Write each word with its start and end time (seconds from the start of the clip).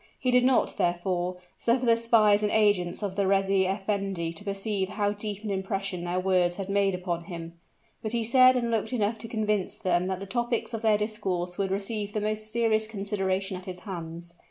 He 0.17 0.31
did 0.31 0.43
not, 0.43 0.77
therefore, 0.79 1.37
suffer 1.59 1.85
the 1.85 1.95
spies 1.95 2.41
and 2.41 2.51
agents 2.51 3.03
of 3.03 3.15
the 3.15 3.27
reis 3.27 3.49
effendi 3.51 4.33
to 4.33 4.43
perceive 4.43 4.89
how 4.89 5.11
deep 5.11 5.43
an 5.43 5.51
impression 5.51 6.03
their 6.05 6.19
words 6.19 6.55
had 6.55 6.69
made 6.71 6.95
upon 6.95 7.25
him; 7.25 7.59
but 8.01 8.11
he 8.11 8.23
said 8.23 8.55
and 8.55 8.71
looked 8.71 8.93
enough 8.93 9.19
to 9.19 9.27
convince 9.27 9.77
them 9.77 10.07
that 10.07 10.19
the 10.19 10.25
topics 10.25 10.73
of 10.73 10.81
their 10.81 10.97
discourse 10.97 11.59
would 11.59 11.69
receive 11.69 12.13
the 12.13 12.19
most 12.19 12.51
serious 12.51 12.87
consideration 12.87 13.55
at 13.55 13.65
his 13.65 13.81
hands. 13.81 14.33